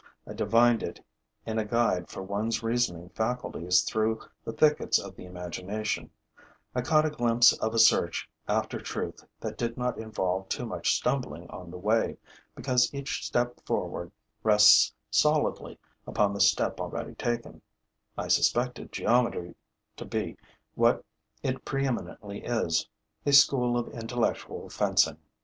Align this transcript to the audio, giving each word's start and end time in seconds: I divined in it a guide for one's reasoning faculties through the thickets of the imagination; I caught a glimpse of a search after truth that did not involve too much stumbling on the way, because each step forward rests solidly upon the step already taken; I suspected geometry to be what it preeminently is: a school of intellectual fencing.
I 0.25 0.33
divined 0.33 0.81
in 0.81 0.89
it 0.89 1.03
a 1.45 1.63
guide 1.63 2.09
for 2.09 2.23
one's 2.23 2.63
reasoning 2.63 3.09
faculties 3.09 3.83
through 3.83 4.21
the 4.43 4.51
thickets 4.51 4.97
of 4.97 5.15
the 5.15 5.25
imagination; 5.27 6.09
I 6.73 6.81
caught 6.81 7.05
a 7.05 7.11
glimpse 7.11 7.53
of 7.59 7.75
a 7.75 7.77
search 7.77 8.27
after 8.47 8.79
truth 8.79 9.23
that 9.41 9.59
did 9.59 9.77
not 9.77 9.99
involve 9.99 10.49
too 10.49 10.65
much 10.65 10.95
stumbling 10.95 11.47
on 11.51 11.69
the 11.69 11.77
way, 11.77 12.17
because 12.55 12.91
each 12.95 13.23
step 13.27 13.63
forward 13.63 14.11
rests 14.41 14.91
solidly 15.11 15.77
upon 16.07 16.33
the 16.33 16.41
step 16.41 16.79
already 16.81 17.13
taken; 17.13 17.61
I 18.17 18.27
suspected 18.27 18.91
geometry 18.91 19.53
to 19.97 20.05
be 20.05 20.35
what 20.73 21.05
it 21.43 21.63
preeminently 21.63 22.43
is: 22.43 22.89
a 23.23 23.33
school 23.33 23.77
of 23.77 23.89
intellectual 23.93 24.67
fencing. 24.69 25.17